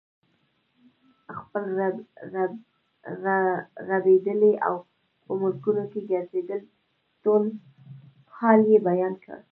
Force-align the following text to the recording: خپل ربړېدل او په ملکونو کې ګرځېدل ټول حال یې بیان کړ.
خپل 1.37 1.63
ربړېدل 3.89 4.41
او 4.67 4.75
په 5.23 5.31
ملکونو 5.41 5.83
کې 5.91 5.99
ګرځېدل 6.11 6.61
ټول 7.23 7.43
حال 8.37 8.61
یې 8.71 8.77
بیان 8.87 9.13
کړ. 9.23 9.39